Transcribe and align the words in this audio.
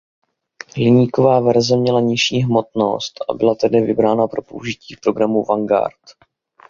Hliníková 0.75 1.39
verze 1.39 1.77
měla 1.77 1.99
nižší 1.99 2.39
hmotnost 2.43 3.13
a 3.29 3.33
byla 3.33 3.55
tedy 3.55 3.81
vybrána 3.81 4.27
pro 4.27 4.41
použití 4.41 4.93
v 4.93 5.01
programu 5.01 5.43
Vanguard. 5.43 6.01